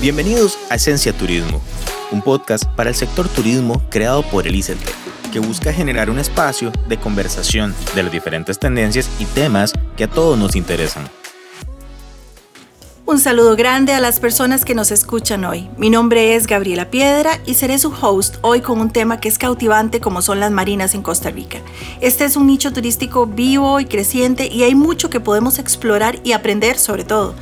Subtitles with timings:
[0.00, 1.60] Bienvenidos a Esencia Turismo,
[2.10, 4.94] un podcast para el sector turismo creado por el ICELTEC,
[5.30, 10.08] que busca generar un espacio de conversación de las diferentes tendencias y temas que a
[10.08, 11.10] todos nos interesan.
[13.10, 15.68] Un saludo grande a las personas que nos escuchan hoy.
[15.76, 19.36] Mi nombre es Gabriela Piedra y seré su host hoy con un tema que es
[19.36, 21.58] cautivante como son las marinas en Costa Rica.
[22.00, 26.34] Este es un nicho turístico vivo y creciente y hay mucho que podemos explorar y
[26.34, 27.34] aprender sobre todo.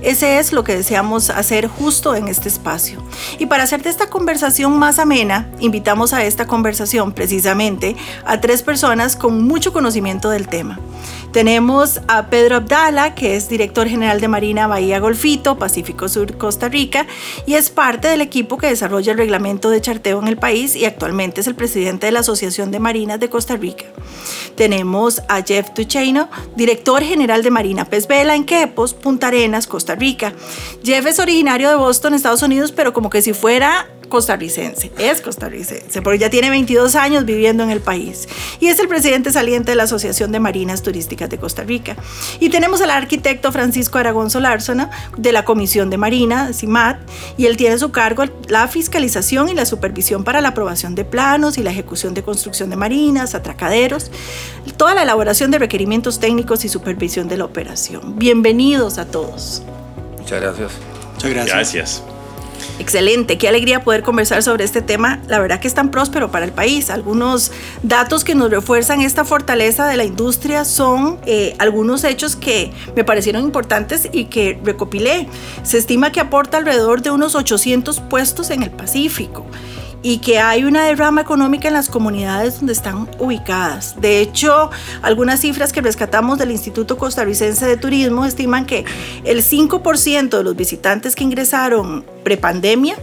[0.00, 3.02] Ese es lo que deseamos hacer justo en este espacio.
[3.40, 9.16] Y para hacerte esta conversación más amena, invitamos a esta conversación precisamente a tres personas
[9.16, 10.78] con mucho conocimiento del tema.
[11.36, 16.70] Tenemos a Pedro Abdala, que es director general de Marina Bahía Golfito, Pacífico Sur, Costa
[16.70, 17.06] Rica,
[17.44, 20.86] y es parte del equipo que desarrolla el reglamento de charteo en el país y
[20.86, 23.84] actualmente es el presidente de la Asociación de Marinas de Costa Rica.
[24.54, 29.94] Tenemos a Jeff Ducheino, director general de Marina Pez Vela en Quepos, Punta Arenas, Costa
[29.94, 30.32] Rica.
[30.82, 36.02] Jeff es originario de Boston, Estados Unidos, pero como que si fuera costarricense, es costarricense,
[36.02, 38.28] porque ya tiene 22 años viviendo en el país
[38.60, 41.96] y es el presidente saliente de la Asociación de Marinas Turísticas de Costa Rica.
[42.40, 46.98] Y tenemos al arquitecto Francisco Aragón Solárzona de la Comisión de Marina, CIMAT,
[47.36, 51.04] y él tiene a su cargo la fiscalización y la supervisión para la aprobación de
[51.04, 54.10] planos y la ejecución de construcción de marinas, atracaderos,
[54.76, 58.18] toda la elaboración de requerimientos técnicos y supervisión de la operación.
[58.18, 59.62] Bienvenidos a todos.
[60.18, 60.72] Muchas gracias.
[61.14, 61.54] Muchas gracias.
[61.54, 62.15] Gracias.
[62.78, 65.20] Excelente, qué alegría poder conversar sobre este tema.
[65.28, 66.90] La verdad que es tan próspero para el país.
[66.90, 67.50] Algunos
[67.82, 73.02] datos que nos refuerzan esta fortaleza de la industria son eh, algunos hechos que me
[73.02, 75.26] parecieron importantes y que recopilé.
[75.62, 79.46] Se estima que aporta alrededor de unos 800 puestos en el Pacífico
[80.02, 84.00] y que hay una derrama económica en las comunidades donde están ubicadas.
[84.00, 84.70] De hecho,
[85.02, 88.84] algunas cifras que rescatamos del Instituto Costarricense de Turismo estiman que
[89.24, 92.96] el 5% de los visitantes que ingresaron prepandemia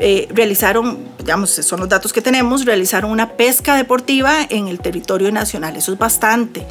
[0.00, 5.32] eh, realizaron, digamos, son los datos que tenemos, realizaron una pesca deportiva en el territorio
[5.32, 5.76] nacional.
[5.76, 6.64] Eso es bastante.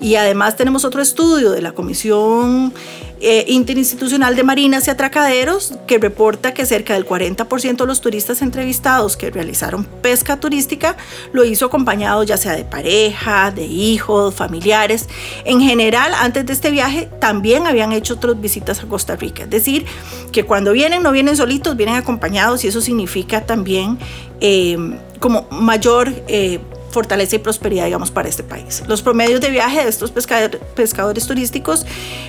[0.00, 2.72] Y además tenemos otro estudio de la Comisión
[3.20, 8.40] eh, Interinstitucional de Marinas y Atracaderos que reporta que cerca del 40% de los turistas
[8.40, 10.96] entrevistados que realizaron pesca turística
[11.34, 15.06] lo hizo acompañado ya sea de pareja, de hijos, familiares.
[15.44, 19.42] En general, antes de este viaje también habían hecho otras visitas a Costa Rica.
[19.42, 19.84] Es decir,
[20.32, 23.98] que cuando vienen no vienen solitos, vienen acompañados y eso significa también
[24.40, 24.78] eh,
[25.18, 26.10] como mayor...
[26.26, 26.58] Eh,
[26.90, 28.82] fortaleza y prosperidad, digamos, para este país.
[28.86, 31.86] Los promedios de viaje de estos pescadores, turísticos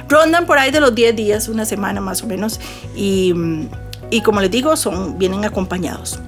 [0.08, 2.60] rondan por ahí de los 10 días, una semana más o menos,
[2.96, 3.34] y,
[4.10, 6.20] y como les digo, son, vienen acompañados.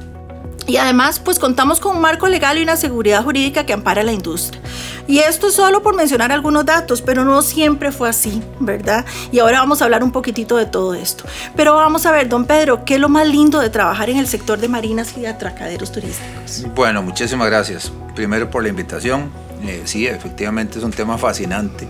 [0.66, 4.14] Y además, pues contamos con un marco legal y una seguridad jurídica que ampara la
[4.14, 4.62] industria.
[5.08, 9.06] Y esto es solo por mencionar algunos datos, pero no siempre fue así, ¿verdad?
[9.32, 11.26] Y ahora vamos a hablar un poquitito de todo esto.
[11.56, 14.28] Pero vamos a ver, don Pedro, ¿qué es lo más lindo de trabajar en el
[14.28, 16.66] sector de marinas y de atracaderos turísticos?
[16.74, 17.92] Bueno, muchísimas gracias.
[18.16, 19.30] Primero por la invitación.
[19.64, 21.88] Eh, sí, efectivamente es un tema fascinante.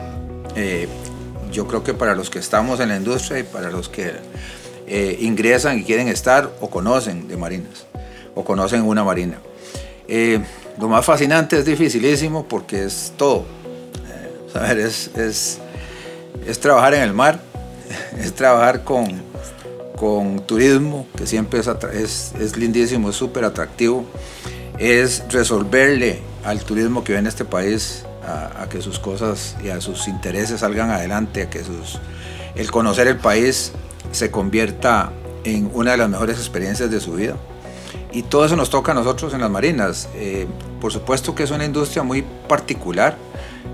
[0.56, 0.88] Eh,
[1.52, 4.14] yo creo que para los que estamos en la industria y para los que
[4.88, 7.86] eh, ingresan y quieren estar o conocen de marinas
[8.36, 9.40] o conocen una marina.
[10.08, 10.40] Eh,
[10.80, 13.46] lo más fascinante es dificilísimo porque es todo.
[14.56, 15.60] Eh, es, es,
[16.46, 17.40] es, trabajar en el mar,
[18.18, 19.22] es trabajar con,
[19.96, 24.06] con turismo, que siempre es, es, es lindísimo, es súper atractivo.
[24.80, 29.70] Es resolverle al turismo que viene a este país a, a, que sus cosas y
[29.70, 32.00] a sus intereses salgan adelante, a que sus,
[32.56, 33.72] el conocer el país
[34.12, 35.12] se convierta
[35.44, 37.36] en una de las mejores experiencias de su vida
[38.14, 40.08] y todo eso nos toca a nosotros en las marinas.
[40.16, 40.48] Eh,
[40.80, 43.18] por supuesto que es una industria muy particular,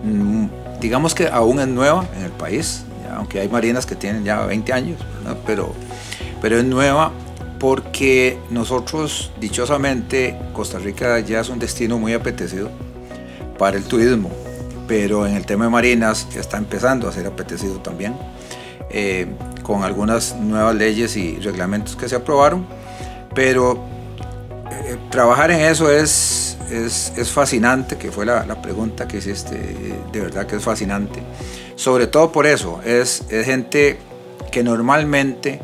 [0.03, 0.45] mm,
[0.79, 2.83] digamos que aún es nueva en el país,
[3.13, 4.99] aunque hay marinas que tienen ya 20 años,
[5.45, 5.73] pero,
[6.41, 7.11] pero es nueva
[7.59, 12.69] porque nosotros, dichosamente, Costa Rica ya es un destino muy apetecido
[13.57, 14.29] para el turismo,
[14.87, 18.15] pero en el tema de marinas ya está empezando a ser apetecido también,
[18.89, 19.27] eh,
[19.63, 22.65] con algunas nuevas leyes y reglamentos que se aprobaron,
[23.35, 23.98] pero
[24.71, 29.57] eh, trabajar en eso es, es, fascinante, que fue la, pregunta que hiciste,
[30.11, 31.21] de verdad que es fascinante.
[31.75, 33.97] Sobre todo por eso, es, gente
[34.51, 35.61] que normalmente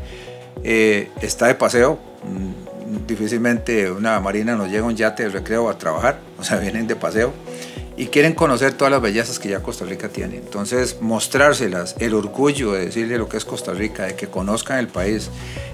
[0.64, 5.78] eh, está de paseo, mm, difícilmente una marina nos llega un yate de recreo a
[5.78, 7.34] trabajar, o sea, vienen de paseo
[7.98, 10.36] y quieren conocer todas las bellezas que ya Costa Rica tiene.
[10.38, 14.88] Entonces, mostrárselas, el orgullo de decirle lo que es Costa Rica, de que conozcan el
[14.88, 15.30] país,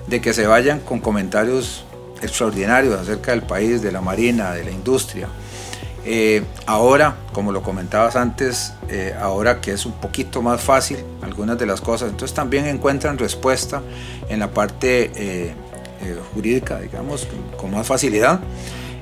[0.07, 1.83] de que se vayan con comentarios
[2.21, 5.27] extraordinarios acerca del país, de la marina, de la industria.
[6.03, 11.59] Eh, ahora, como lo comentabas antes, eh, ahora que es un poquito más fácil algunas
[11.59, 13.81] de las cosas, entonces también encuentran respuesta
[14.29, 15.53] en la parte eh,
[16.03, 17.27] eh, jurídica, digamos,
[17.57, 18.39] con, más facilidad,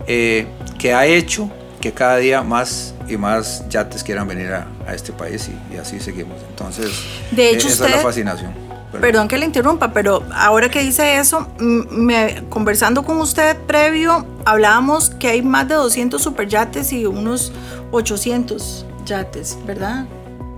[0.05, 1.49] eh, que ha hecho
[1.79, 6.37] que cada día más y más yates quieran venir a, este país y, así seguimos.
[6.49, 6.91] Entonces,
[7.31, 8.68] de hecho, esa es la fascinación.
[8.91, 9.27] Perdón.
[9.27, 15.27] que le interrumpa, pero ahora que dice eso, me, conversando con usted previo, hablábamos que
[15.27, 17.51] hay más de 200 superyates y unos
[17.91, 20.05] 800 yates, ¿verdad?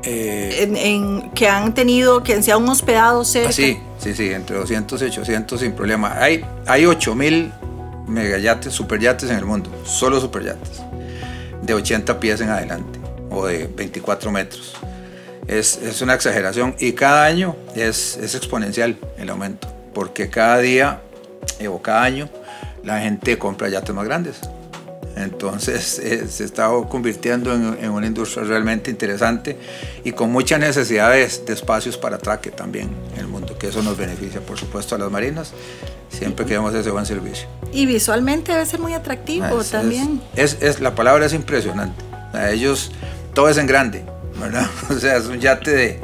[0.04, 3.50] Eh, en, que han tenido, que se han hospedado cerca.
[3.50, 6.16] Ah, sí, sí, sí, entre 200 y 800 sin problema.
[6.18, 7.52] Hay, hay 8000
[8.08, 10.82] megayates, superyates en el mundo, solo superyates,
[11.62, 13.00] de 80 pies en adelante
[13.30, 14.74] o de 24 metros.
[15.52, 21.02] Es, es una exageración y cada año es, es, exponencial el aumento, porque cada día
[21.60, 22.30] eh, o cada año
[22.86, 24.40] la gente compra yates más grandes.
[25.16, 29.58] Entonces eh, se está convirtiendo en, una industria realmente interesante
[30.04, 33.98] y con muchas necesidades de espacios para atraque también en el mundo, que eso nos
[33.98, 35.52] beneficia por supuesto a las marinas,
[36.10, 37.48] siempre que demos ese buen servicio.
[37.74, 40.22] Y visualmente debe ser muy atractivo también.
[40.36, 42.04] Es, es, la palabra es impresionante.
[42.34, 42.92] A ellos
[43.34, 44.06] todo es en grande,
[44.90, 46.00] O sea, es un yate de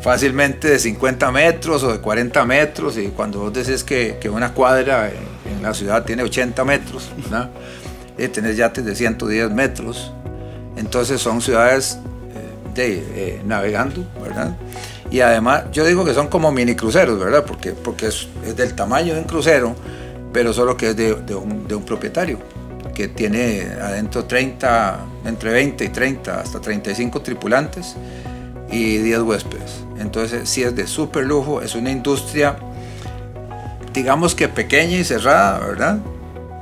[0.00, 4.52] fácilmente de 50 metros o de 40 metros y cuando vos decís que, que una
[4.52, 7.48] cuadra en, la ciudad tiene 80 metros, ¿verdad?
[8.18, 10.12] eh, tener yates de 110 metros.
[10.76, 11.98] Entonces son ciudades
[12.34, 14.54] eh, de, eh, navegando, ¿verdad?
[15.10, 17.44] Y además yo digo que son como mini cruceros, ¿verdad?
[17.46, 19.74] Porque, porque es, del tamaño de un crucero,
[20.34, 22.38] pero solo que es de, de un propietario
[22.94, 27.96] que tiene adentro 30, entre 20 y 30, hasta 35 tripulantes
[28.70, 29.84] y 10 huéspedes.
[29.98, 32.56] Entonces, si es de súper lujo, es una industria,
[33.92, 35.98] digamos que pequeña y cerrada, ¿verdad?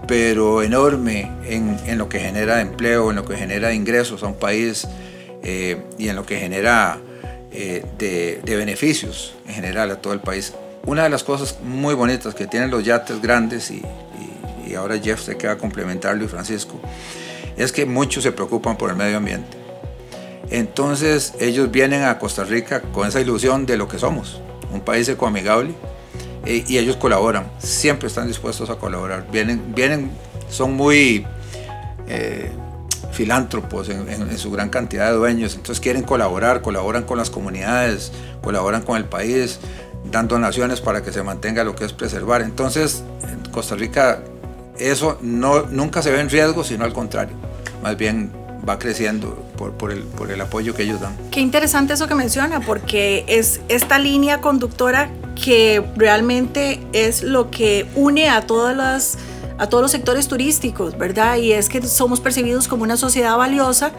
[0.06, 4.35] pero enorme en, en, lo que genera empleo, en lo que genera ingresos a un
[4.35, 4.87] país
[5.43, 6.99] eh, y en lo que genera
[7.52, 10.55] eh, de, de, beneficios en general a todo el país.
[10.85, 13.82] Una de las cosas muy bonitas que tienen los yates grandes, y,
[14.72, 16.80] y, ahora Jeff se queda a complementarlo y Francisco,
[17.56, 19.56] es que muchos se preocupan por el medio ambiente.
[20.50, 24.40] Entonces ellos vienen a Costa Rica con esa ilusión de lo que somos,
[24.72, 25.74] un país ecoamigable,
[26.44, 29.26] eh, y ellos colaboran, siempre están dispuestos a colaborar.
[29.30, 30.10] Vienen, vienen
[30.50, 31.25] son muy
[32.08, 32.50] eh,
[33.12, 38.82] filántropos en, su gran cantidad de dueños, entonces quieren colaborar, colaboran con las comunidades, colaboran
[38.82, 39.60] con el país,
[40.10, 42.42] dan donaciones para que se mantenga lo que es preservar.
[42.42, 44.22] Entonces, en Costa Rica
[44.78, 47.36] eso no, nunca se ve en riesgo, sino al contrario,
[47.82, 48.32] más bien
[48.69, 51.16] va creciendo por, por, el, por el apoyo que ellos dan.
[51.30, 57.86] Qué interesante eso que menciona, porque es esta línea conductora que realmente es lo que
[57.94, 59.19] une a todas las
[59.62, 61.37] a todos los sectores turísticos, ¿verdad?
[61.37, 63.93] Y es que somos percibidos como una sociedad valiosa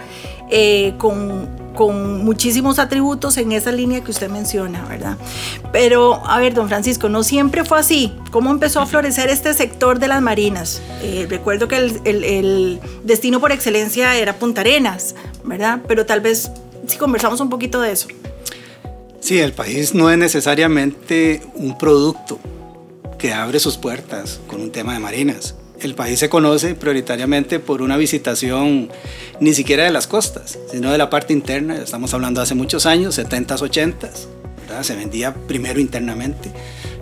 [0.51, 5.17] eh, con, con, muchísimos atributos en esa línea que usted menciona, ¿verdad?
[5.71, 8.13] Pero, a ver, don Francisco, no siempre fue así.
[8.29, 10.81] ¿Cómo empezó a florecer este sector de las marinas?
[11.01, 15.15] Eh, recuerdo que el, el, el, destino por excelencia era Punta Arenas,
[15.45, 15.79] ¿verdad?
[15.87, 16.51] Pero tal vez
[16.87, 18.09] si conversamos un poquito de eso.
[19.21, 22.37] Sí, el país no es necesariamente un producto
[23.23, 25.55] que abre sus puertas con un tema de marinas.
[25.79, 28.89] El país se conoce prioritariamente por una visitación
[29.39, 31.77] ni siquiera de las costas, sino de la parte interna.
[31.77, 34.83] Estamos hablando hace muchos años, 70s, 80s.
[34.83, 36.51] Se vendía primero internamente.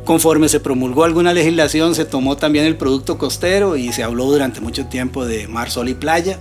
[0.05, 4.61] Conforme se promulgó alguna legislación, se tomó también el producto costero y se habló durante
[4.61, 6.37] mucho tiempo de mar, sol y playa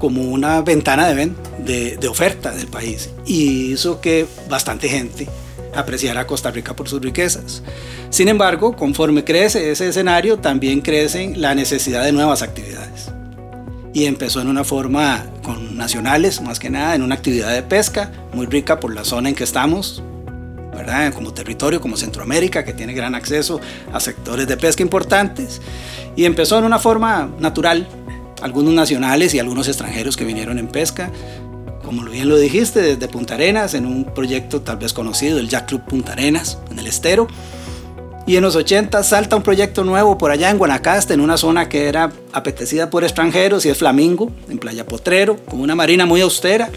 [0.00, 5.28] como una ventana de, de, de oferta del país y hizo que bastante gente
[5.76, 7.62] apreciara a Costa Rica por sus riquezas.
[8.10, 13.10] Sin embargo, conforme crece ese escenario, también crece la necesidad de nuevas actividades.
[13.92, 18.12] Y empezó en una forma con nacionales, más que nada, en una actividad de pesca
[18.34, 20.02] muy rica por la zona en que estamos,
[20.74, 21.12] ¿verdad?
[21.14, 23.60] Como territorio, como Centroamérica, que tiene gran acceso
[23.92, 25.62] a sectores de pesca importantes.
[26.14, 27.88] Y empezó en una forma natural,
[28.42, 31.10] algunos nacionales y algunos extranjeros que vinieron en pesca,
[31.86, 35.68] como bien lo dijiste, desde Punta Arenas, en un proyecto tal vez conocido, el Jack
[35.68, 37.28] Club Punta Arenas, en el estero.
[38.26, 41.68] Y en los 80 salta un proyecto nuevo por allá en Guanacaste, en una zona
[41.68, 46.20] que era apetecida por extranjeros, y es Flamingo, en Playa Potrero, con una marina muy
[46.22, 46.70] austera,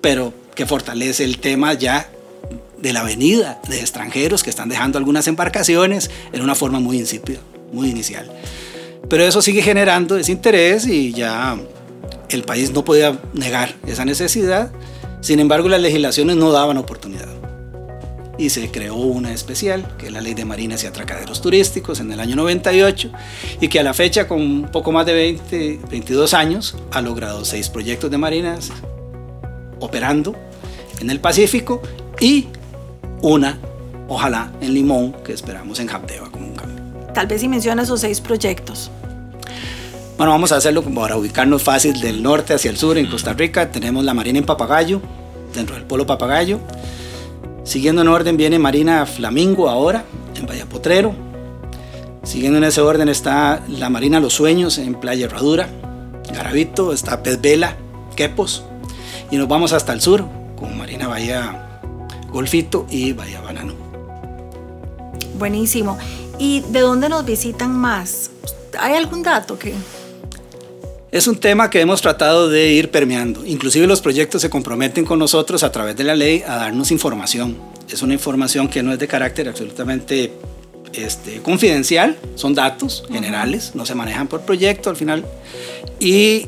[0.00, 2.08] pero que fortalece el tema ya
[2.78, 7.40] de la venida de extranjeros que están dejando algunas embarcaciones en una forma muy insípida,
[7.72, 8.30] muy inicial.
[9.08, 11.58] Pero eso sigue generando ese interés y ya
[12.28, 14.72] el país no podía negar esa necesidad.
[15.20, 17.28] Sin embargo, las legislaciones no daban oportunidad.
[18.38, 22.10] Y se creó una especial, que es la Ley de Marinas y Atracaderos Turísticos, en
[22.10, 23.12] el año 98,
[23.60, 27.44] y que a la fecha, con un poco más de 20, 22 años, ha logrado
[27.44, 28.70] seis proyectos de marinas
[29.80, 30.34] operando
[31.00, 31.82] en el Pacífico
[32.20, 32.48] y
[33.20, 33.58] una,
[34.08, 36.82] ojalá, en Limón, que esperamos en Japdeva como un cambio.
[37.14, 38.90] Tal vez si menciona esos seis proyectos.
[40.22, 43.72] Bueno, vamos a hacerlo para ubicarnos fácil del norte hacia el sur en Costa Rica.
[43.72, 45.02] Tenemos la Marina en Papagayo,
[45.52, 46.60] dentro del Polo Papagayo.
[47.64, 50.04] Siguiendo en orden viene Marina Flamingo ahora,
[50.36, 51.12] en Vallapotrero.
[52.22, 55.68] Siguiendo en ese orden está la Marina Los Sueños en Playa Herradura.
[56.32, 57.76] Garavito, está Pez Vela,
[58.14, 58.62] Quepos.
[59.32, 60.24] Y nos vamos hasta el sur,
[60.54, 61.80] con Marina Bahía
[62.30, 63.74] Golfito y Bahía Banano.
[65.36, 65.98] Buenísimo.
[66.38, 68.30] ¿Y de dónde nos visitan más?
[68.78, 69.74] ¿Hay algún dato que...?
[71.12, 73.44] Es un tema que hemos tratado de ir permeando.
[73.44, 77.58] Inclusive los proyectos se comprometen con nosotros a través de la ley a darnos información.
[77.90, 80.32] Es una información que no es de carácter absolutamente
[80.94, 85.22] este, confidencial, son datos generales, no se manejan por proyecto al final.
[86.00, 86.46] Y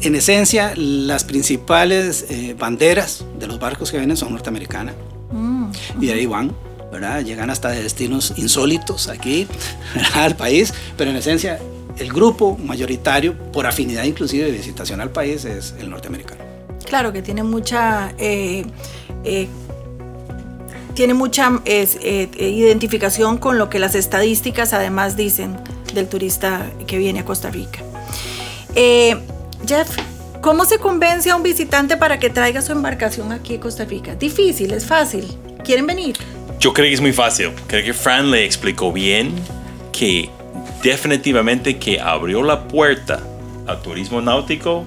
[0.00, 4.94] en esencia, las principales eh, banderas de los barcos que vienen son norteamericanas.
[5.32, 6.54] Mm, y de ahí van,
[6.92, 7.24] ¿verdad?
[7.24, 9.48] Llegan hasta destinos insólitos aquí
[10.14, 11.58] al país, pero en esencia
[11.98, 16.42] el grupo mayoritario, por afinidad inclusive de visitación al país, es el norteamericano.
[16.84, 18.12] Claro que tiene mucha...
[18.18, 18.64] Eh,
[19.24, 19.48] eh,
[20.94, 25.56] tiene mucha eh, identificación con lo que las estadísticas además dicen
[25.94, 27.84] del turista que viene a Costa Rica.
[29.64, 29.96] Jeff,
[30.40, 34.16] ¿cómo se convence a un visitante para que traiga su embarcación aquí a Costa Rica?
[34.16, 35.28] Difícil, es fácil.
[35.62, 36.16] ¿Quieren venir?
[36.58, 37.52] Yo creo que es muy fácil.
[37.68, 39.32] Creo que Fran le explicó bien
[39.92, 40.30] que
[40.82, 43.20] definitivamente que abrió la puerta
[43.66, 44.84] al turismo náutico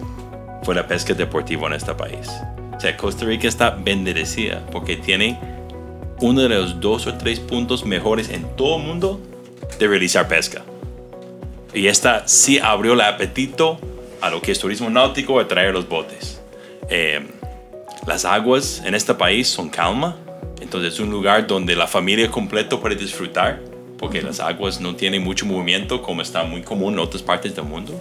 [0.63, 2.29] fue la pesca deportiva en este país.
[2.75, 5.39] O sea, Costa Rica está bendecida porque tiene
[6.19, 9.19] uno de los dos o tres puntos mejores en todo el mundo
[9.79, 10.63] de realizar pesca.
[11.73, 13.79] Y esta sí abrió el apetito
[14.21, 16.41] a lo que es turismo náutico, a traer los botes.
[16.89, 17.21] Eh,
[18.05, 20.15] las aguas en este país son calma,
[20.59, 23.59] entonces es un lugar donde la familia completa puede disfrutar
[24.01, 27.65] porque las aguas no tienen mucho movimiento como está muy común en otras partes del
[27.65, 27.93] mundo.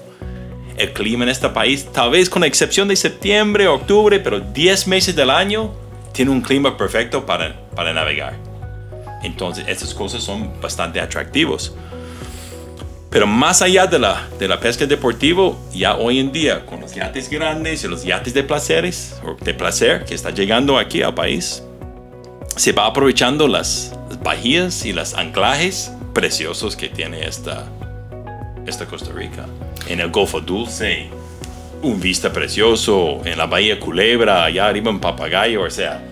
[0.79, 4.89] El clima en este país, tal vez con la excepción de septiembre, octubre, pero 10
[4.89, 5.75] meses del año,
[6.13, 8.35] tiene un clima perfecto para, para navegar.
[9.23, 11.75] Entonces, estas cosas son bastante atractivos.
[13.11, 16.95] Pero más allá de la, de la pesca deportiva, ya hoy en día, con los
[16.95, 21.13] yates grandes y los yates de placeres, o de placer que está llegando aquí al
[21.13, 21.63] país,
[22.57, 23.93] se va aprovechando las,
[24.23, 27.65] bahías y los anclajes preciosos que tiene esta,
[28.67, 29.47] esta Costa Rica.
[29.87, 31.09] En el Golfo Dulce,
[31.83, 36.03] un vista precioso, en la Bahía Culebra, allá arriba en Papagayo, o sea,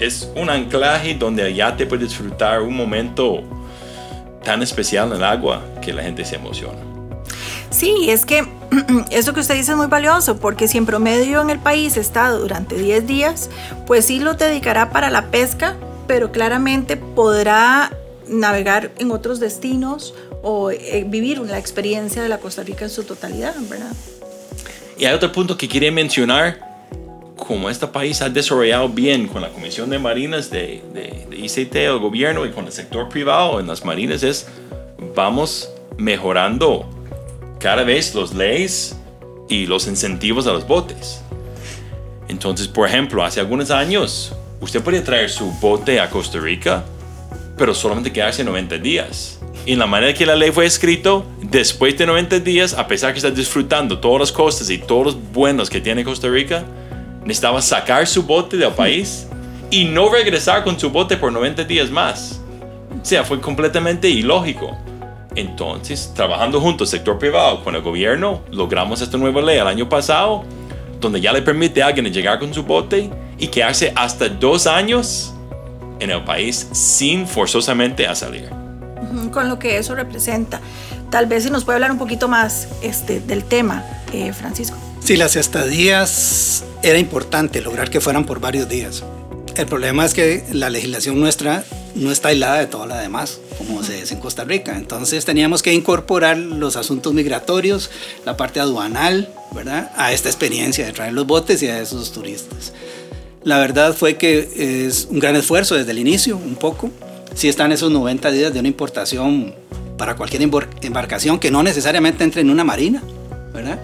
[0.00, 3.42] es un anclaje donde allá te puedes disfrutar un momento
[4.42, 6.78] tan especial en el agua que la gente se emociona.
[7.70, 8.46] Sí, es que
[9.10, 12.30] eso que usted dice es muy valioso, porque si en promedio en el país está
[12.30, 13.50] durante 10 días,
[13.86, 15.76] pues sí lo dedicará para la pesca,
[16.10, 20.12] pero claramente podrá navegar en otros destinos
[20.42, 23.92] o eh, vivir la experiencia de la Costa Rica en su totalidad, ¿verdad?
[24.98, 26.58] Y hay otro punto que quería mencionar,
[27.36, 31.76] como este país ha desarrollado bien con la Comisión de Marinas de, de, de ICT,
[31.76, 34.48] el gobierno y con el sector privado en las marinas, es
[35.14, 36.90] vamos mejorando
[37.60, 38.96] cada vez las leyes
[39.48, 41.20] y los incentivos a los botes.
[42.26, 46.84] Entonces, por ejemplo, hace algunos años usted podía traer su bote a Costa Rica,
[47.56, 49.40] pero solamente quedarse 90 días.
[49.66, 53.18] Y la manera que la ley fue escrito, después de 90 días, a pesar que
[53.18, 56.64] está disfrutando todas las costas y todos los buenos que tiene Costa Rica,
[57.22, 59.26] necesitaba sacar su bote del país
[59.70, 62.40] y no regresar con su bote por 90 días más.
[63.00, 64.76] O sea, fue completamente ilógico.
[65.36, 70.44] Entonces, trabajando juntos, sector privado, con el gobierno, logramos esta nueva ley el año pasado,
[71.00, 75.32] donde ya le permite a alguien llegar con su bote y quedarse hasta dos años
[75.98, 78.48] en el país sin forzosamente a salir.
[79.32, 80.60] Con lo que eso representa.
[81.10, 84.76] Tal vez si nos puede hablar un poquito más este, del tema, eh, Francisco.
[85.00, 89.02] Sí, las estadías era importante lograr que fueran por varios días.
[89.56, 91.64] El problema es que la legislación nuestra
[91.94, 94.76] no está aislada de toda la demás, como se dice en Costa Rica.
[94.76, 97.90] Entonces teníamos que incorporar los asuntos migratorios,
[98.24, 99.90] la parte aduanal, ¿verdad?
[99.96, 102.72] A esta experiencia de traer los botes y a esos turistas.
[103.42, 106.90] La verdad fue que es un gran esfuerzo desde el inicio, un poco.
[107.34, 109.54] Sí están esos 90 días de una importación
[109.96, 110.42] para cualquier
[110.82, 113.02] embarcación que no necesariamente entre en una marina,
[113.52, 113.78] ¿verdad?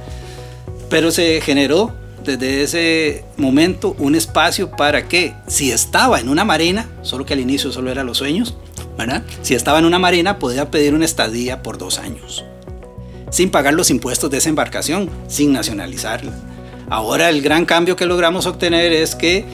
[0.89, 1.93] Pero se generó
[2.27, 7.41] desde ese momento un espacio para que si estaba en una marina, solo que al
[7.41, 8.57] inicio solo eran los sueños,
[8.99, 9.23] ¿verdad?
[9.43, 12.45] Si estaba en una marina podía pedir una estadía por dos años,
[13.31, 16.33] sin pagar los impuestos de esa embarcación, sin nacionalizarla.
[16.89, 19.45] Ahora el gran cambio que logramos obtener es que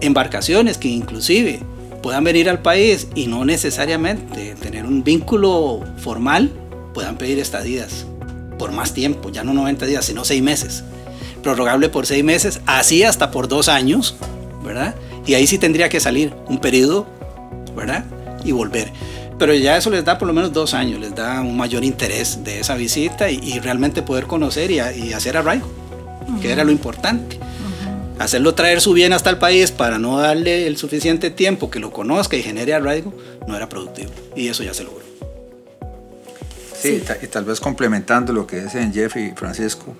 [0.00, 1.60] embarcaciones que inclusive
[2.02, 6.50] puedan venir al país y no necesariamente tener un vínculo formal,
[6.94, 8.06] puedan pedir estadías
[8.58, 10.84] por más tiempo, ya no 90 días, sino 6 meses.
[11.42, 14.16] Prorrogable por 6 meses, así hasta por 2 años,
[14.62, 14.94] ¿verdad?
[15.26, 17.06] Y ahí sí tendría que salir un periodo,
[17.76, 18.04] ¿verdad?
[18.44, 18.90] Y volver.
[19.38, 22.44] Pero ya eso les da por lo menos dos años, les da un mayor interés
[22.44, 25.66] de esa visita y, realmente poder conocer y, y hacer arraigo,
[26.42, 27.38] que era lo importante.
[28.18, 31.90] Hacerlo traer su bien hasta el país para no darle el suficiente tiempo que lo
[31.90, 33.14] conozca y genere arraigo,
[33.46, 34.10] no era productivo.
[34.36, 35.00] Y eso ya se logró.
[36.78, 39.96] Sí, y tal vez complementando lo que dicen Jeff y Francisco,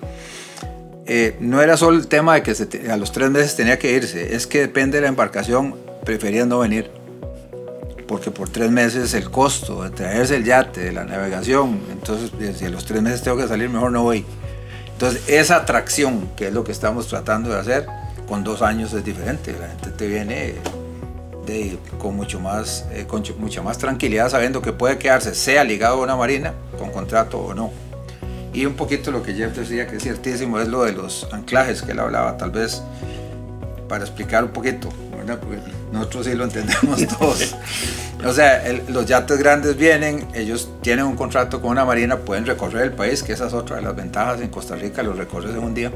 [1.05, 4.35] eh, no era solo el tema de que a los tres meses tenía que irse,
[4.35, 6.91] es que depende de la embarcación, prefería no venir.
[8.07, 12.65] Porque por tres meses el costo de traerse el yate, de la navegación, entonces si
[12.65, 14.25] a los tres meses tengo que salir, mejor no voy.
[14.93, 17.87] Entonces esa atracción, que es lo que estamos tratando de hacer,
[18.27, 19.55] con dos años es diferente.
[19.59, 20.55] La gente te viene
[21.99, 26.03] con, mucho más, eh, con mucha más tranquilidad sabiendo que puede quedarse, sea ligado a
[26.03, 27.71] una marina, con contrato o no.
[28.53, 31.81] Y un poquito lo que Jeff decía, que es ciertísimo, es lo de los anclajes
[31.81, 32.81] que él hablaba, tal vez
[33.87, 34.89] para explicar un poquito,
[35.39, 35.57] porque
[35.91, 37.55] nosotros sí lo entendemos todos.
[38.25, 42.83] O sea, los yates grandes vienen, ellos tienen un contrato con una marina, pueden recorrer
[42.83, 45.59] el país, que esa es otra de las ventajas en Costa Rica, los recorres en
[45.59, 45.91] un día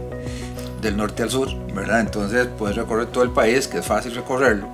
[0.81, 1.99] del norte al sur, ¿verdad?
[1.99, 4.67] Entonces puedes recorrer todo el país, que es fácil recorrerlo,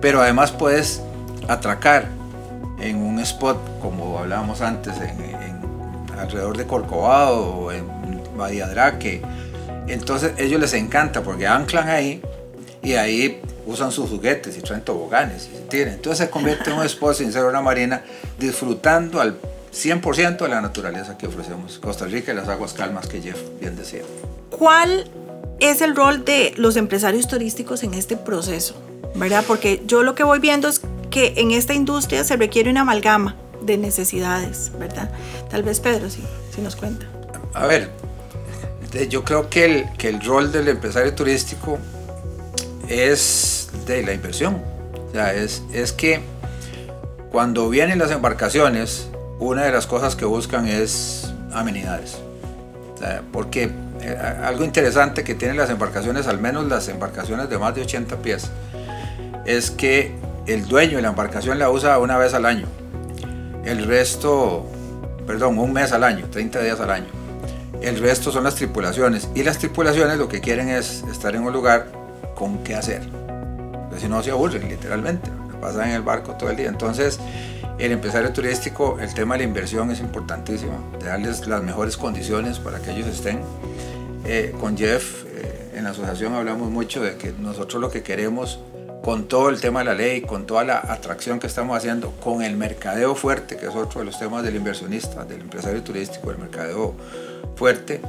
[0.00, 1.02] pero además puedes
[1.48, 2.08] atracar
[2.80, 5.51] en un spot, como hablábamos antes, en,
[6.18, 7.86] alrededor de Corcovado o en
[8.36, 9.22] Bahía Draque.
[9.88, 12.22] Entonces ellos les encanta porque anclan ahí
[12.82, 15.92] y ahí usan sus juguetes y traen toboganes y se.
[15.92, 18.02] Entonces se convierte en un spot sin ser una marina
[18.38, 19.38] disfrutando al
[19.72, 23.76] 100% de la naturaleza que ofrecemos Costa Rica y las aguas calmas que Jeff bien
[23.76, 24.02] decía.
[24.50, 25.10] ¿Cuál
[25.60, 28.74] es el rol de los empresarios turísticos en este proceso,
[29.14, 29.44] ¿verdad?
[29.46, 33.36] Porque yo lo que voy viendo es que en esta industria se requiere una amalgama
[33.64, 35.10] de necesidades, ¿verdad?
[35.50, 36.22] Tal vez Pedro, si,
[36.60, 37.06] nos cuenta.
[37.54, 37.90] A ver,
[39.08, 41.78] yo creo que el, que el rol del empresario turístico
[42.88, 44.62] es de la inversión.
[45.08, 46.20] O sea, es, es que
[47.30, 52.18] cuando vienen las embarcaciones, una de las cosas que buscan es amenidades.
[53.32, 53.70] Porque
[54.00, 58.16] eh, algo interesante que tienen las embarcaciones, al menos las embarcaciones de más de 80
[58.18, 58.50] pies,
[59.44, 60.14] es que
[60.46, 62.66] el dueño de la embarcación la usa una vez al año.
[63.64, 64.66] El resto,
[65.26, 67.06] perdón, un mes al año, 30 días al año.
[67.80, 69.28] El resto son las tripulaciones.
[69.34, 71.86] Y las tripulaciones lo que quieren es estar en un lugar
[72.34, 73.02] con qué hacer.
[73.98, 75.30] si no se aburren, literalmente.
[75.60, 76.68] Pasan en el barco todo el día.
[76.68, 77.20] Entonces,
[77.78, 80.92] el empresario turístico, el tema de la inversión es importantísimo.
[80.98, 83.40] De darles las mejores condiciones para que ellos estén
[84.24, 88.60] eh, con Jeff eh, en la asociación hablamos mucho de que nosotros lo que queremos
[89.02, 92.42] con todo el tema de la ley, con toda la atracción que estamos haciendo, con
[92.42, 96.38] el mercadeo fuerte, que es otro de los temas del inversionista, del empresario turístico, el
[96.38, 96.94] mercadeo
[97.56, 98.00] fuerte,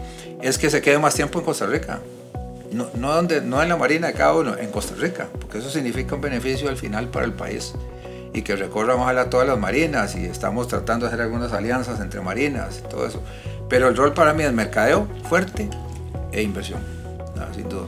[0.42, 2.00] es que se quede más tiempo en Costa Rica.
[2.72, 6.16] No, no, no en la marina de cada uno, en Costa Rica, porque eso significa
[6.16, 7.74] un beneficio al final para el país.
[8.36, 12.22] Y que recorra a todas las marinas y estamos tratando de hacer algunas alianzas entre
[12.22, 13.22] marinas y todo eso.
[13.70, 15.70] Pero el rol para mí es mercadeo fuerte
[16.32, 16.82] e inversión,
[17.56, 17.86] sin duda.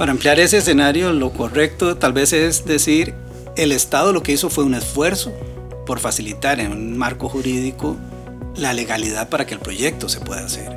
[0.00, 3.12] Para ampliar ese escenario, lo correcto tal vez es decir,
[3.54, 5.30] el Estado lo que hizo fue un esfuerzo
[5.84, 7.98] por facilitar en un marco jurídico
[8.56, 10.74] la legalidad para que el proyecto se pueda hacer.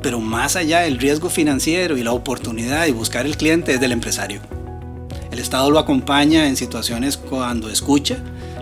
[0.00, 3.90] Pero más allá del riesgo financiero y la oportunidad de buscar el cliente es del
[3.90, 4.40] empresario.
[5.32, 8.18] El Estado lo acompaña en situaciones cuando escucha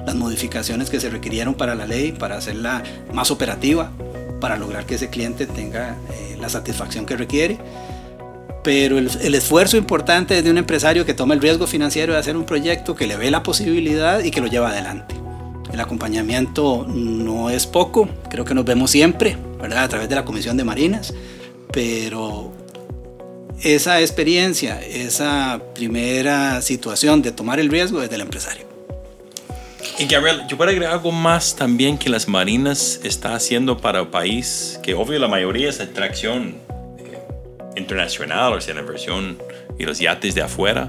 [0.06, 3.92] las modificaciones que se requirieron para la ley, para hacerla más operativa,
[4.40, 7.58] para lograr que ese cliente tenga eh, la satisfacción que requiere.
[8.62, 12.18] Pero el, el, esfuerzo importante es de un empresario que toma el riesgo financiero de
[12.18, 15.14] hacer un proyecto, que le ve la posibilidad y que lo lleva adelante.
[15.72, 19.84] El acompañamiento no es poco, creo que nos vemos siempre, ¿verdad?
[19.84, 21.14] A través de la Comisión de Marinas,
[21.72, 22.52] pero
[23.62, 28.66] esa experiencia, esa primera situación de tomar el riesgo es del empresario.
[29.98, 34.08] Y Gabriel, yo voy agregar algo más también que las marinas está haciendo para el
[34.08, 36.56] país, que obvio la mayoría es atracción
[37.78, 39.38] internacional, o sea, la inversión
[39.78, 40.88] y los yates de afuera.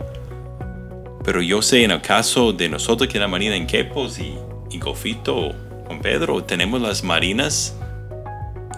[1.24, 4.36] Pero yo sé en el caso de nosotros que la marina en Quepos y,
[4.72, 5.54] y Gofito
[5.88, 7.76] con Pedro, tenemos las marinas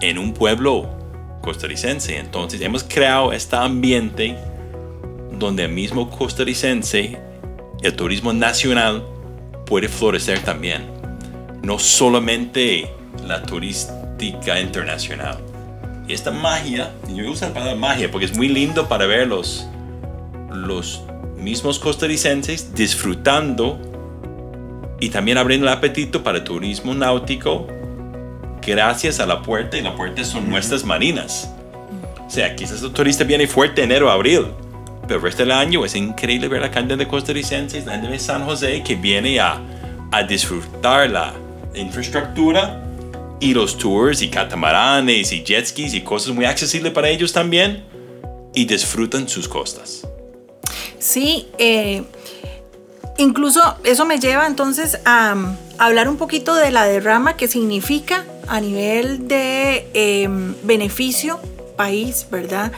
[0.00, 0.88] en un pueblo
[1.42, 2.18] costarricense.
[2.18, 4.36] Entonces hemos creado este ambiente
[5.32, 7.18] donde el mismo costarricense,
[7.82, 9.04] el turismo nacional,
[9.66, 10.86] puede florecer también.
[11.62, 12.90] No solamente
[13.26, 15.51] la turística internacional.
[16.06, 19.66] Y esta magia, yo uso la palabra magia porque es muy lindo para ver los,
[20.50, 21.02] los
[21.36, 23.78] mismos costarricenses disfrutando
[25.00, 27.66] y también abriendo el apetito para el turismo náutico
[28.64, 31.52] gracias a la puerta y la puerta son nuestras marinas.
[32.26, 34.46] O sea, quizás el turista viene fuerte enero, abril,
[35.02, 38.18] pero el resto del año es increíble ver la cantidad de costarricenses, la gente de
[38.18, 39.60] San José que viene a,
[40.10, 41.34] a disfrutar la
[41.74, 42.81] infraestructura
[43.42, 47.84] y los tours y catamaranes y jet skis y cosas muy accesibles para ellos también
[48.54, 50.06] y disfrutan sus costas.
[51.00, 52.04] Sí, eh,
[53.18, 55.34] incluso eso me lleva entonces a,
[55.78, 61.40] hablar un poquito de la derrama que significa a nivel de em, beneficio
[61.82, 62.70] país, ¿verdad?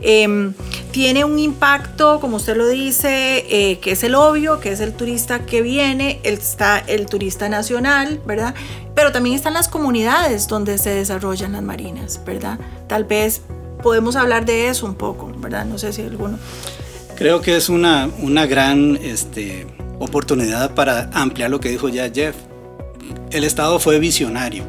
[0.00, 0.52] Em,
[0.90, 4.94] tiene un impacto, como usted lo dice, eh, que es el obvio, que es el
[4.94, 8.56] turista que viene, está el turista nacional, ¿verdad?
[8.96, 12.58] Pero también están las comunidades donde se desarrollan las marinas, ¿verdad?
[12.88, 13.42] Tal vez
[13.80, 15.64] podemos hablar de eso un poco, ¿verdad?
[15.64, 16.36] No sé si alguno.
[17.14, 19.68] Creo que es una, una gran este,
[20.00, 22.34] oportunidad para ampliar lo que dijo ya Jeff.
[23.30, 24.64] El Estado fue visionario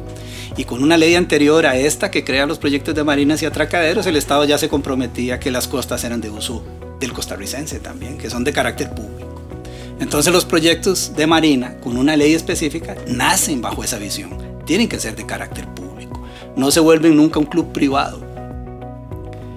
[0.56, 4.06] y con una ley anterior a esta que crea los proyectos de marinas y atracaderos,
[4.06, 6.64] el Estado ya se comprometía que las costas eran de uso
[6.98, 9.40] del costarricense también, que son de carácter público.
[10.00, 14.98] Entonces los proyectos de marina con una ley específica nacen bajo esa visión, tienen que
[14.98, 16.22] ser de carácter público,
[16.56, 18.28] no se vuelven nunca un club privado.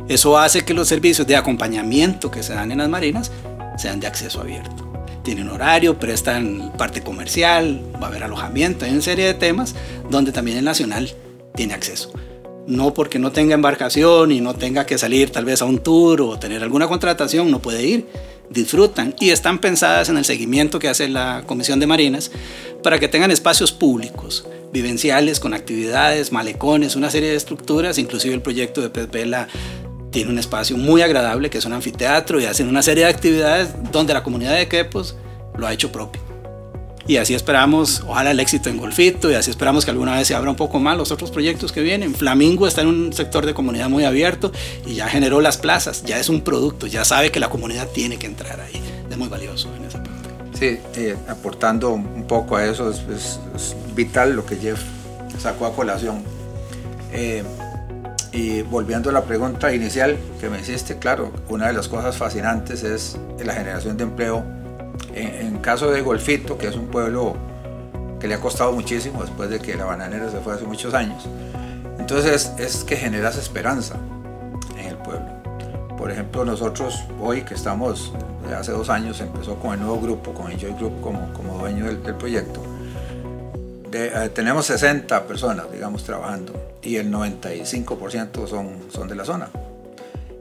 [0.07, 3.31] Eso hace que los servicios de acompañamiento que se dan en las marinas
[3.77, 4.82] sean de acceso abierto
[5.23, 9.73] tienen horario, prestan parte comercial, va a haber alojamiento, hay una serie de temas
[10.09, 11.11] donde también el nacional
[11.55, 12.11] tiene acceso.
[12.67, 16.21] No porque no tenga embarcación y no tenga que salir tal vez a un tour
[16.21, 18.07] o tener alguna contratación, no puede ir.
[18.49, 22.31] Disfrutan y están pensadas en el seguimiento que hace la Comisión de Marinas
[22.83, 28.41] para que tengan espacios públicos, vivenciales, con actividades, malecones, una serie de estructuras, inclusive el
[28.41, 29.47] proyecto de Pez Vela
[30.13, 33.69] tiene un espacio muy agradable que es un anfiteatro y hacen una serie de actividades
[33.91, 35.17] donde la comunidad de Quepos
[35.57, 36.21] lo ha hecho propio.
[37.05, 40.35] Y así esperamos, ojalá el éxito en Golfito, y así esperamos que alguna vez se
[40.35, 42.15] abra un poco más los otros proyectos que vienen.
[42.15, 44.53] Flamingo está en un sector de comunidad muy abierto
[44.85, 48.17] y ya generó las plazas, ya es un producto, ya sabe que la comunidad tiene
[48.17, 48.81] que entrar ahí.
[49.09, 50.29] Es muy valioso en esa parte.
[50.57, 53.39] Sí, eh, aportando un poco a eso, es,
[53.95, 54.79] vital lo que Jeff
[55.39, 56.23] sacó a colación.
[57.11, 57.43] Eh,
[58.33, 62.83] y volviendo a la pregunta inicial que me hiciste, claro, una de las cosas fascinantes
[62.83, 64.43] es la generación de empleo.
[65.13, 67.37] En, caso de Golfito, que es un pueblo
[68.19, 71.23] que le ha costado muchísimo después de que la bananera se fue hace muchos años,
[71.99, 73.95] entonces es, que generas esperanza
[74.77, 75.27] en el pueblo.
[75.97, 78.13] Por ejemplo, nosotros hoy que estamos,
[78.57, 81.99] hace dos años empezó con el nuevo grupo, con Enjoy Group como, como dueño del,
[82.15, 82.61] proyecto,
[83.93, 89.49] eh, tenemos 60 personas, digamos, trabajando y el 95% son, son de la zona.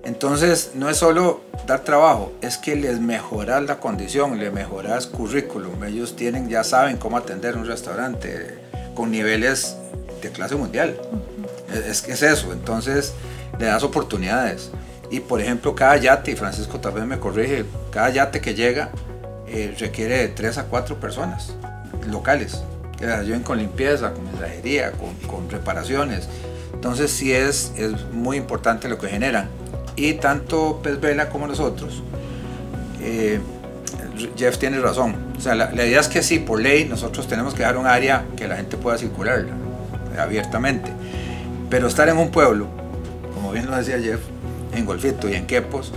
[0.05, 5.85] Entonces, no es solo dar trabajo, es que les mejoras la condición, les mejoras currículum.
[5.85, 8.59] Ellos tienen, ya saben cómo atender un restaurante
[8.94, 9.76] con niveles
[10.20, 10.96] de clase mundial.
[11.88, 12.52] Es que es eso.
[12.52, 13.12] Entonces,
[13.61, 14.72] le das oportunidades.
[15.09, 18.90] Y por ejemplo, cada yate, y Francisco también me corrige, cada yate que llega
[19.46, 21.52] eh, requiere de 3 a 4 personas
[22.11, 22.62] locales
[23.10, 26.28] ayuden con limpieza, con mensajería, con, reparaciones.
[26.72, 29.48] Entonces sí es, es muy importante lo que generan.
[29.96, 32.02] Y tanto Pez Vela como nosotros,
[33.00, 33.40] eh,
[34.36, 35.16] Jeff tiene razón.
[35.36, 38.24] O sea, la, idea es que sí, por ley, nosotros tenemos que dar un área
[38.36, 39.46] que la gente pueda circular
[40.18, 40.90] abiertamente.
[41.70, 42.66] Pero estar en un pueblo,
[43.34, 44.20] como bien lo decía Jeff,
[44.74, 45.92] en Golfito y en Quepos,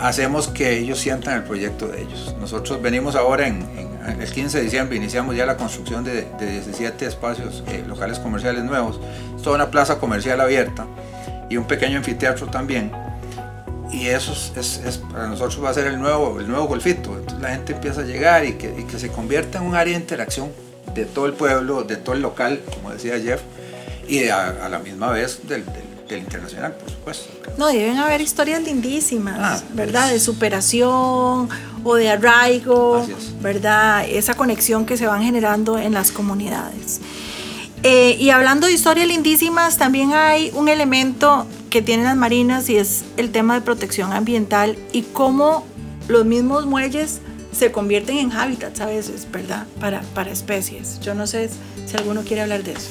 [0.00, 2.34] hacemos que ellos sientan el proyecto de ellos.
[2.40, 7.64] Nosotros venimos ahora en, el 15 de diciembre, iniciamos ya la construcción de, 17 espacios
[7.66, 9.00] eh, locales comerciales nuevos.
[9.42, 10.86] Toda una plaza comercial abierta
[11.48, 12.92] y un pequeño anfiteatro también.
[13.90, 17.16] Y eso es, para nosotros va a ser el nuevo, el nuevo golfito.
[17.16, 20.50] Entonces la gente empieza a llegar y que, se convierta en un área de interacción
[20.94, 23.40] de todo el pueblo, de todo el local, como decía Jeff,
[24.08, 25.64] y a, la misma vez del
[26.14, 27.52] internacional, por supuesto.
[27.58, 30.10] No, deben haber historias lindísimas, ah, ¿verdad?
[30.10, 31.48] De superación
[31.82, 33.06] o de arraigo,
[33.40, 34.06] ¿verdad?
[34.08, 37.00] Esa conexión que se van generando en las comunidades.
[37.82, 42.76] Eh, y hablando de historias lindísimas, también hay un elemento que tienen las marinas y
[42.76, 45.64] es el tema de protección ambiental y cómo
[46.08, 47.20] los mismos muelles
[47.52, 49.66] se convierten en hábitats a veces, ¿verdad?
[49.80, 51.00] Para, para especies.
[51.00, 51.50] Yo no sé
[51.86, 52.88] si alguno quiere hablar de eso.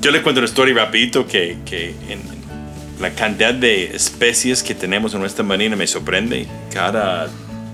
[0.00, 2.20] Yo le cuento una historia rapidito que, que en
[3.00, 6.46] la cantidad de especies que tenemos en nuestra marina me sorprende.
[6.72, 7.28] Cada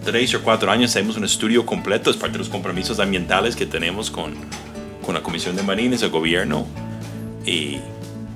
[0.04, 3.64] tres o cuatro años hacemos un estudio completo, es parte de los compromisos ambientales que
[3.64, 4.34] tenemos con,
[5.04, 6.66] con la Comisión de Marines, el gobierno,
[7.44, 7.78] y,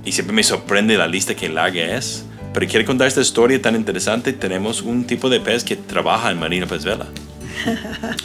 [0.04, 2.24] y, siempre me sorprende la lista que larga es.
[2.52, 4.32] Pero quiero contar esta historia tan interesante.
[4.32, 7.06] Tenemos un tipo de pez que trabaja en Marina Pez Vela.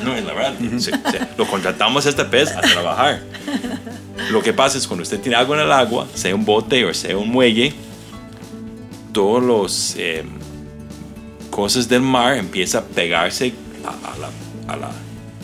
[0.04, 3.22] No, la verdad, se- se- lo contratamos a este pez a trabajar.
[4.32, 6.94] Lo que pasa es cuando usted tiene algo en el agua, sea un bote o
[6.94, 7.74] sea un muelle,
[9.12, 10.24] todos los eh,
[11.50, 13.54] cosas del mar empiezan a pegarse
[13.86, 14.28] a, a la,
[14.74, 14.88] a, la,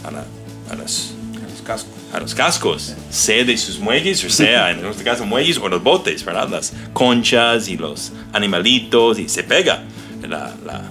[0.08, 0.26] a, la-
[0.72, 1.12] a las
[1.50, 1.92] Los cascos.
[2.14, 5.82] a los cascos, sea de sus muelles, o sea, en este caso muelles o los
[5.84, 6.50] botes, ¿verdad?
[6.50, 9.84] Las conchas y los animalitos y se pega.
[10.22, 10.82] La, la,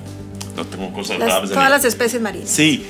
[0.62, 2.48] no tengo cosas Las- bravas en todas las especies marinas.
[2.50, 2.84] Sí.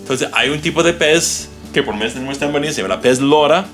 [0.00, 3.00] Entonces hay un tipo de pez que por menos tenemos tan bonito, se llama la
[3.00, 3.66] pez lora,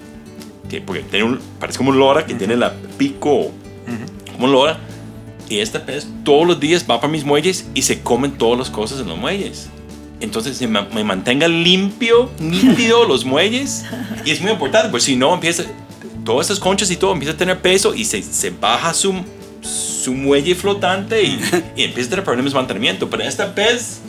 [0.68, 3.50] que porque tiene un, parece como un lora, que tiene la pico
[4.32, 4.78] como un lora.
[5.48, 8.70] Y este pez todos los días va para mis muelles y se comen todas las
[8.70, 9.68] cosas en los muelles.
[10.20, 13.84] Entonces se ma- me mantenga limpio, nítido los muelles.
[14.24, 15.64] Y es muy importante, pues si no empieza,
[16.24, 19.14] todas estas conchas y todo empieza a tener peso y se, se baja su,
[19.64, 21.40] su muelle flotante y,
[21.76, 23.08] y empieza a tener problemas de mantenimiento.
[23.10, 24.00] Pero este pez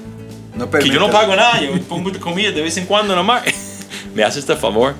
[0.55, 3.43] No que yo no pago nada, yo pongo comida de vez en cuando nomás.
[4.15, 4.93] Me hace este favor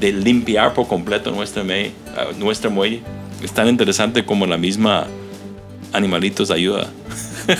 [0.00, 3.00] de limpiar por completo nuestra, me, ah, nuestra muelle.
[3.42, 5.06] Es tan interesante como la misma
[5.92, 6.88] animalitos ayuda.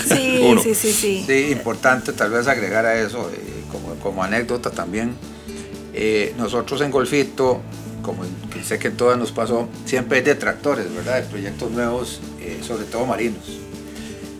[0.05, 0.61] Sí, Uno.
[0.61, 1.23] sí, sí, sí.
[1.25, 3.39] Sí, importante tal vez agregar a eso, eh,
[3.71, 5.15] como, como anécdota también.
[5.93, 7.61] eh, nosotros en Golfito,
[8.01, 8.23] como
[8.63, 11.21] sé que en todas nos pasó, siempre hay detractores, ¿verdad?
[11.21, 13.59] De proyectos nuevos, eh, sobre todo marinos.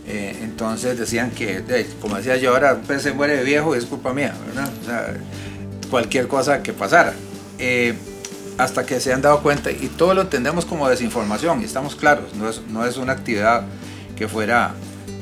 [0.07, 1.63] Eh, entonces decían que,
[2.01, 4.69] como decía yo ahora, un pez se muere viejo y es culpa mía, ¿verdad?
[4.81, 5.17] O sea,
[5.89, 7.13] cualquier cosa que pasara.
[7.59, 7.93] Eh,
[8.57, 12.33] hasta que se han dado cuenta, y todo lo entendemos como desinformación, y estamos claros,
[12.35, 13.63] no es, no es una actividad
[14.15, 14.73] que fuera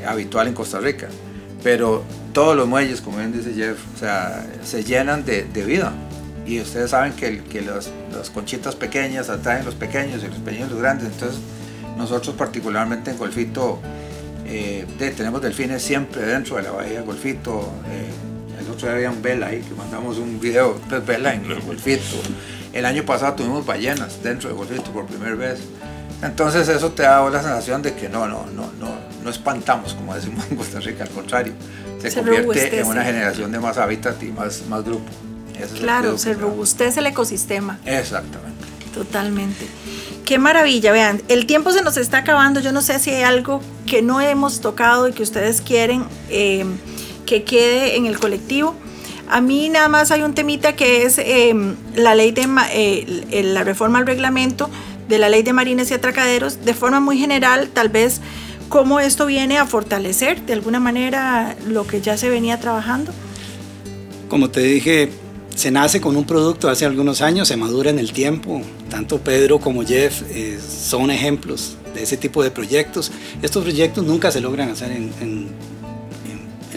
[0.08, 1.10] habitual en Costa Rica,
[1.62, 5.92] pero todos los muelles, como bien dice Jeff, o sea, se llenan de, vida.
[6.46, 10.70] Y ustedes saben que, que los- las conchitas pequeñas atraen los pequeños y los pequeños
[10.72, 11.08] los grandes.
[11.08, 11.40] Entonces,
[11.98, 13.80] nosotros particularmente en Golfito
[14.46, 17.72] eh, de- tenemos delfines siempre dentro de la bahía de Golfito.
[17.90, 18.10] eh,
[18.60, 22.04] el otro día había un vela ahí que mandamos un video, pues vela en Golfito.
[22.74, 25.60] El año pasado tuvimos ballenas dentro de Golfito por primera vez.
[26.24, 30.16] Entonces eso te da la sensación de que no, no, no, no, no espantamos, como
[30.16, 31.54] decimos en Costa Rica, al contrario.
[32.02, 32.80] Se, Se convierte robustece.
[32.82, 35.10] en una generación de más hábitat y más, más grupo.
[35.60, 37.80] El Claro, se robustece el ecosistema.
[37.86, 38.66] Exactamente.
[38.94, 39.66] Totalmente.
[40.26, 43.62] Qué maravilla, vean, el tiempo se nos está acabando, yo no sé si hay algo
[43.86, 46.66] que no hemos tocado y que ustedes quieren eh,
[47.28, 48.76] que quede en el colectivo.
[49.30, 51.54] A mí nada más hay un temita que es eh,
[51.96, 54.68] la ley de eh, la reforma al reglamento
[55.08, 58.20] de la ley de marines y atracaderos, de forma muy general, tal vez
[58.68, 63.12] cómo esto viene a fortalecer de alguna manera lo que ya se venía trabajando.
[64.28, 65.12] Como te dije,
[65.56, 68.62] se nace con un producto hace algunos años, se madura en el tiempo.
[68.90, 73.12] Tanto Pedro como Jeff eh, son ejemplos de ese tipo de proyectos.
[73.42, 75.66] Estos proyectos nunca se logran hacer en,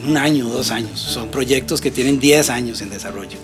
[0.06, 0.98] un año o dos años.
[0.98, 3.36] Son proyectos que tienen 10 años en desarrollo.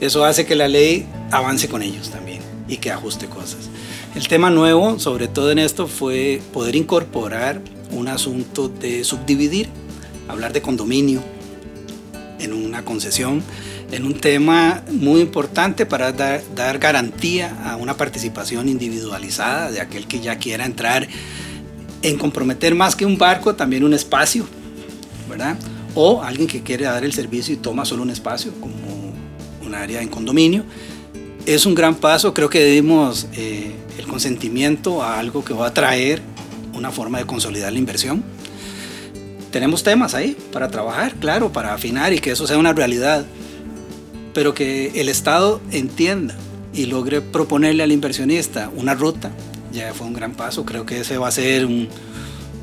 [0.00, 3.70] Eso hace que la ley avance con ellos también y que ajuste cosas.
[4.14, 9.68] El tema nuevo, sobre todo en esto, fue poder incorporar un asunto de subdividir,
[10.28, 11.20] hablar de condominio,
[12.38, 13.42] en una concesión,
[13.90, 20.20] en un tema muy importante para dar, garantía a una participación individualizada de aquel que
[20.20, 21.06] ya quiera entrar
[22.02, 24.46] en comprometer más que un barco, también un espacio,
[25.28, 25.56] ¿verdad?
[25.94, 28.74] O alguien que quiere dar el servicio y toma solo un espacio, como
[29.64, 30.64] un área en condominio.
[31.46, 35.74] Es un gran paso, creo que dimos eh, el consentimiento a algo que va a
[35.74, 36.22] traer
[36.74, 38.24] una forma de consolidar la inversión
[39.54, 43.24] tenemos temas ahí para trabajar, claro, para afinar y que eso sea una realidad,
[44.34, 46.34] pero que el Estado entienda
[46.74, 49.30] y logre proponerle al inversionista una ruta,
[49.72, 51.88] ya fue un gran paso, creo que ese va a ser un,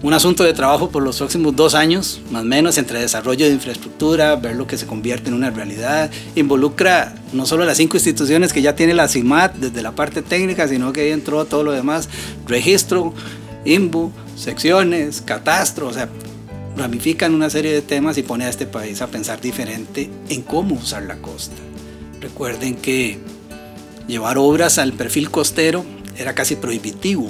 [0.04, 3.54] un asunto de trabajo por los próximos dos años, más o menos, entre desarrollo de
[3.54, 8.52] infraestructura, ver lo que se convierte en una realidad, involucra no solo las cinco instituciones
[8.52, 11.72] que ya tiene la CIMAT desde la parte técnica, sino que ahí entró todo lo
[11.72, 12.10] demás,
[12.48, 13.14] registro,
[13.64, 16.10] INBU, secciones, catastro, o sea,
[16.78, 20.76] ramifican una serie de temas y pone a este país a pensar diferente en cómo
[20.76, 21.62] usar la costa.
[22.20, 23.20] Recuerden que
[24.08, 25.86] llevar obras al perfil costero
[26.18, 27.30] era casi prohibitivo.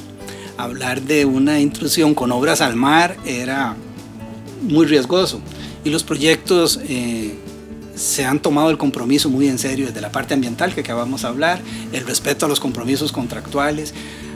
[0.57, 3.75] Hablar de una intrusión con obras al mar era
[4.61, 5.41] muy riesgoso.
[5.83, 7.33] Y los proyectos eh,
[7.95, 11.27] se han tomado el compromiso muy en serio desde la parte ambiental que acabamos de
[11.27, 13.93] hablar, el respeto a los compromisos contractuales,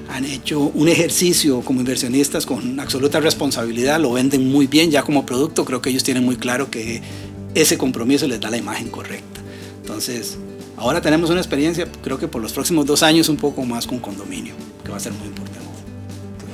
[0.10, 5.26] han hecho un ejercicio como inversionistas con absoluta responsabilidad, lo venden muy bien ya como
[5.26, 7.02] producto, creo que ellos tienen muy claro que
[7.54, 9.42] ese compromiso les da la imagen correcta.
[9.82, 10.38] Entonces,
[10.78, 14.00] ahora tenemos una experiencia, creo que por los próximos dos años un poco más con
[14.00, 15.56] condominio, que va a ser muy importante.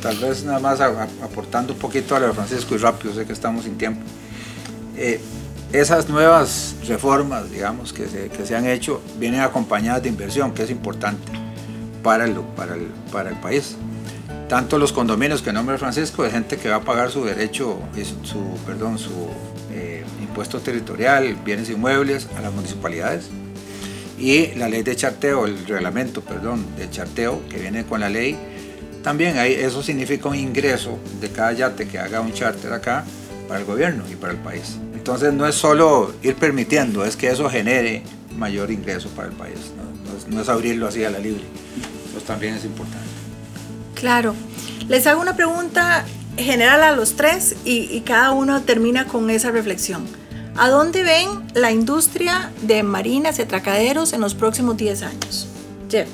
[0.02, 3.34] Tal vez nada más aportando un poquito a lo de Francisco y rápido, sé que
[3.34, 4.02] estamos sin tiempo.
[4.98, 5.20] Eh,
[5.72, 10.64] esas nuevas reformas, digamos, que se, que se han hecho, vienen acompañadas de inversión, que
[10.64, 11.32] es importante
[12.04, 13.76] para el, para el, para el país.
[14.48, 17.80] Tanto los condominios que nombre Francisco, de gente que va a pagar su derecho,
[18.24, 19.30] su, perdón, su
[19.72, 23.30] eh, impuesto territorial, bienes inmuebles a las municipalidades.
[24.20, 28.38] Y la ley de charteo, el reglamento, perdón, de charteo que viene con la ley,
[29.04, 33.04] también hay, eso significa un ingreso de cada yate que haga un charter acá
[33.48, 34.78] para el gobierno y para el país.
[34.94, 38.04] Entonces no es solo ir permitiendo, es que eso genere
[38.38, 39.58] mayor ingreso para el país.
[40.30, 41.44] No, es, abrirlo así a la libre.
[42.12, 43.08] Eso también es importante.
[43.96, 44.36] Claro.
[44.88, 46.06] Les hago una pregunta
[46.38, 50.06] general a los tres y, cada uno termina con esa reflexión.
[50.58, 55.48] ¿A dónde ven la industria de marinas y atracaderos en los próximos 10 años?
[55.90, 56.08] Jeff.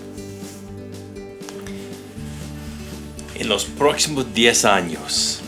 [3.35, 5.41] En los próximos 10 años,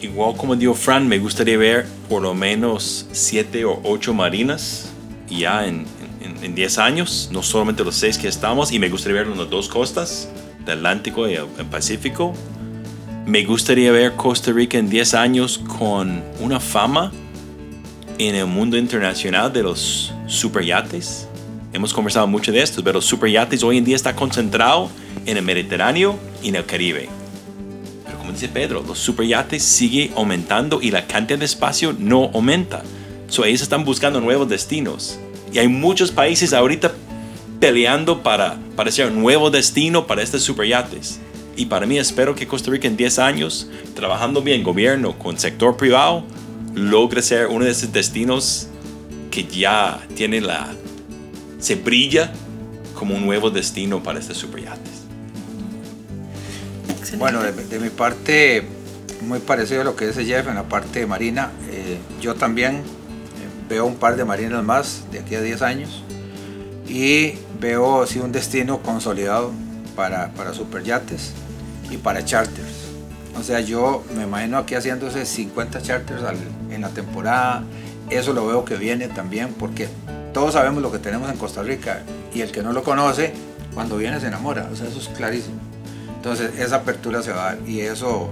[0.00, 4.90] igual como dijo Fran, me gustaría ver por lo menos 7 o 8 marinas
[5.28, 5.86] ya en,
[6.20, 9.50] en, 10 años, no solamente los 6 que estamos, y me gustaría ver en las
[9.50, 10.28] dos costas,
[10.64, 12.34] del Atlántico y el, Pacífico.
[13.26, 17.12] Me gustaría ver Costa Rica en 10 años con una fama
[18.18, 21.28] en el mundo internacional de los superyates.
[21.72, 24.90] Hemos conversado mucho de esto, pero los superyates hoy en día está concentrado
[25.26, 27.20] en el Mediterráneo y en el Caribe
[28.32, 32.82] dice Pedro, los superyates sigue aumentando y la cantidad de espacio no aumenta.
[33.28, 35.18] So, ellos están buscando nuevos destinos.
[35.52, 36.92] Y hay muchos países ahorita
[37.58, 41.20] peleando para, para ser un nuevo destino para estos superyates.
[41.56, 45.76] Y para mí espero que Costa Rica en 10 años, trabajando bien gobierno con sector
[45.76, 46.24] privado,
[46.74, 48.68] logre ser uno de esos destinos
[49.30, 50.68] que ya tiene la...
[51.58, 52.32] se brilla
[52.94, 55.00] como un nuevo destino para estos superyates.
[57.18, 58.62] Bueno, de, mi parte,
[59.22, 61.50] muy parecido a lo que dice Jeff en la parte de Marina.
[61.70, 62.82] Eh, yo también
[63.70, 66.02] veo un par de marinas más de aquí a 10 años
[66.88, 69.52] y veo sí, un destino consolidado
[69.94, 71.32] para, para superyates
[71.88, 72.88] y para charters.
[73.38, 76.20] O sea, yo me imagino aquí haciéndose 50 charters
[76.70, 77.62] en la temporada.
[78.10, 79.88] Eso lo veo que viene también porque
[80.34, 82.02] todos sabemos lo que tenemos en Costa Rica
[82.34, 83.32] y el que no lo conoce,
[83.72, 84.68] cuando viene se enamora.
[84.72, 85.60] O sea, eso es clarísimo.
[86.16, 88.30] Entonces esa apertura se va a dar y eso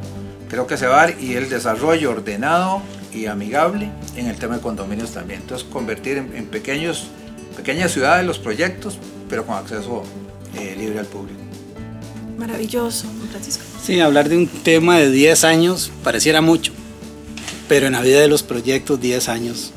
[0.51, 2.83] creo que se va a dar y el desarrollo ordenado
[3.19, 5.41] y amigable en el tema de condominios también.
[5.41, 7.09] Entonces convertir en, pequeños,
[7.57, 10.05] pequeñas ciudades los proyectos, pero con acceso
[10.57, 11.41] eh, libre al público.
[12.39, 13.65] Maravilloso, Francisco.
[13.83, 16.73] Sí, hablar de un tema de 10 años pareciera mucho,
[17.69, 19.73] pero en la vida de los proyectos 10 años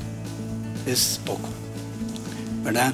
[0.86, 1.50] es poco,
[2.64, 2.94] ¿verdad?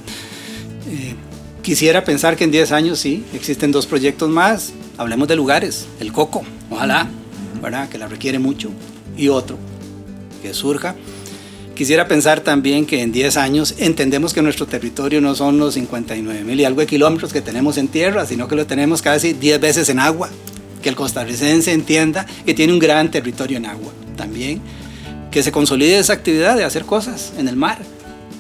[0.90, 1.16] Eh,
[1.62, 6.14] quisiera pensar que en 10 años sí, existen dos proyectos más, hablemos de lugares, el
[6.14, 7.10] coco, ojalá,
[7.62, 7.90] ¿verdad?
[7.90, 8.72] Que la requiere mucho,
[9.18, 9.58] y otro
[10.38, 10.96] que surja.
[11.78, 16.44] Quisiera pensar también que en 10 años entendemos que nuestro territorio no son los 59
[16.44, 19.62] mil y algo de kilómetros que tenemos en tierra, sino que lo tenemos casi 10
[19.62, 20.30] veces en agua.
[20.82, 24.60] Que el costarricense entienda que tiene un gran territorio en agua también.
[25.30, 27.78] Que se consolide esa actividad de hacer cosas en el mar.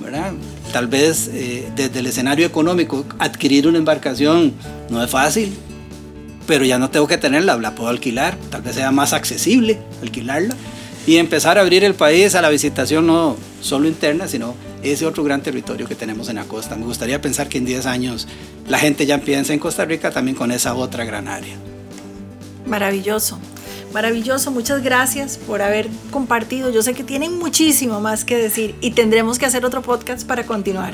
[0.02, 0.34] ¿verdad?
[0.74, 4.54] Tal vez eh, desde el escenario económico adquirir una embarcación
[4.90, 5.54] no es fácil,
[6.48, 10.56] pero ya no tengo que tenerla, la puedo alquilar, tal vez sea más accesible alquilarla
[11.08, 15.24] y empezar a abrir el país a la visitación no solo interna, sino ese otro
[15.24, 16.76] gran territorio que tenemos en la costa.
[16.76, 18.28] Me gustaría pensar que en 10 años
[18.68, 21.56] la gente ya piensa en Costa Rica también con esa otra gran área.
[22.66, 23.40] Maravilloso,
[23.94, 24.52] maravilloso.
[24.52, 26.72] Muchas gracias por haber compartido.
[26.72, 30.46] Yo sé que tienen muchísimo más que decir y tendremos que hacer otro podcast para
[30.46, 30.94] continuar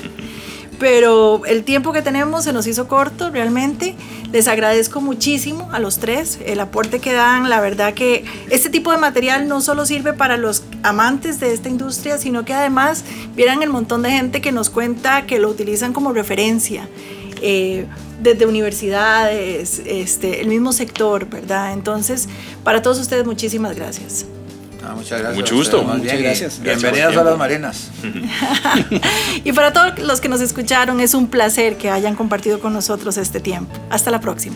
[0.80, 3.96] pero el tiempo que tenemos se nos hizo corto realmente.
[4.32, 7.50] Les agradezco muchísimo a los tres el aporte que dan.
[7.50, 11.70] La verdad que este tipo de material no solo sirve para los amantes de esta
[11.70, 13.04] industria, sino que además
[13.36, 16.88] vieran el montón de gente que nos cuenta que lo utilizan como referencia.
[17.42, 17.86] Eh,
[18.22, 21.74] desde universidades, este, el mismo sector, ¿verdad?
[21.74, 22.30] Entonces,
[22.64, 24.26] para todos ustedes, muchísimas gracias.
[24.86, 25.36] Ah, muchas gracias.
[25.36, 25.84] Mucho gusto.
[25.84, 26.60] Muchas gracias.
[26.62, 27.90] Bienvenidas a las marinas.
[29.44, 33.18] y para todos los que nos escucharon, es un placer que hayan compartido con nosotros
[33.18, 33.72] este tiempo.
[33.90, 34.56] Hasta la próxima.